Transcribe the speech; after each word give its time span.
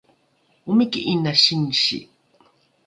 omiki 0.69 0.99
’ina 1.13 1.31
singsi 1.43 1.97